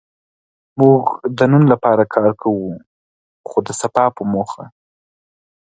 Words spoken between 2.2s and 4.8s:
کوو؛ خو د سبا په موخه.